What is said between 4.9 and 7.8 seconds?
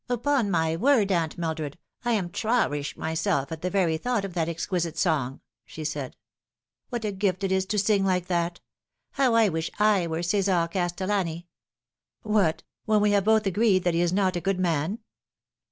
song," she said." What a gift it is to